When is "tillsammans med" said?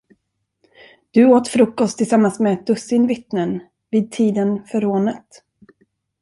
1.97-2.53